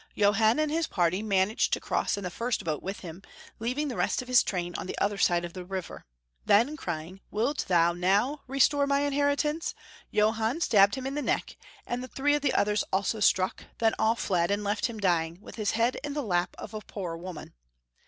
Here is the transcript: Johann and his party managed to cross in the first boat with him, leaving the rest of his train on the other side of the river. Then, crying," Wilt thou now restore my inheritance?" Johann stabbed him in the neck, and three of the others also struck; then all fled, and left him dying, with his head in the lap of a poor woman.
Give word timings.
Johann 0.15 0.57
and 0.57 0.71
his 0.71 0.87
party 0.87 1.21
managed 1.21 1.71
to 1.73 1.79
cross 1.79 2.17
in 2.17 2.23
the 2.23 2.31
first 2.31 2.63
boat 2.63 2.81
with 2.81 3.01
him, 3.01 3.21
leaving 3.59 3.87
the 3.87 3.95
rest 3.95 4.19
of 4.23 4.27
his 4.27 4.41
train 4.41 4.73
on 4.73 4.87
the 4.87 4.97
other 4.97 5.19
side 5.19 5.45
of 5.45 5.53
the 5.53 5.63
river. 5.63 6.05
Then, 6.43 6.75
crying," 6.75 7.21
Wilt 7.29 7.65
thou 7.67 7.93
now 7.93 8.41
restore 8.47 8.87
my 8.87 9.01
inheritance?" 9.01 9.75
Johann 10.09 10.59
stabbed 10.59 10.95
him 10.95 11.05
in 11.05 11.13
the 11.13 11.21
neck, 11.21 11.55
and 11.85 12.11
three 12.11 12.33
of 12.33 12.41
the 12.41 12.55
others 12.55 12.83
also 12.91 13.19
struck; 13.19 13.65
then 13.77 13.93
all 13.99 14.15
fled, 14.15 14.49
and 14.49 14.63
left 14.63 14.87
him 14.87 14.97
dying, 14.97 15.37
with 15.39 15.53
his 15.57 15.73
head 15.77 15.95
in 16.03 16.15
the 16.15 16.23
lap 16.23 16.55
of 16.57 16.73
a 16.73 16.81
poor 16.81 17.15
woman. 17.15 17.53